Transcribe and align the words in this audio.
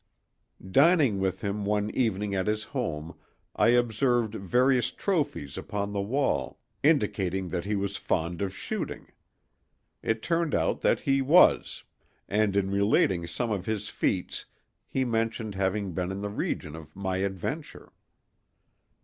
Dining 0.71 1.19
with 1.19 1.41
him 1.41 1.63
one 1.63 1.91
evening 1.91 2.33
at 2.33 2.47
his 2.47 2.63
home 2.63 3.13
I 3.55 3.67
observed 3.67 4.33
various 4.33 4.89
"trophies" 4.89 5.59
upon 5.59 5.93
the 5.93 6.01
wall, 6.01 6.57
indicating 6.81 7.49
that 7.49 7.65
he 7.65 7.75
was 7.75 7.97
fond 7.97 8.41
of 8.41 8.51
shooting. 8.51 9.11
It 10.01 10.23
turned 10.23 10.55
out 10.55 10.81
that 10.81 11.01
he 11.01 11.21
was, 11.21 11.83
and 12.27 12.55
in 12.55 12.71
relating 12.71 13.27
some 13.27 13.51
of 13.51 13.67
his 13.67 13.89
feats 13.89 14.47
he 14.87 15.05
mentioned 15.05 15.53
having 15.53 15.91
been 15.93 16.11
in 16.11 16.21
the 16.21 16.29
region 16.29 16.75
of 16.75 16.95
my 16.95 17.17
adventure. 17.17 17.91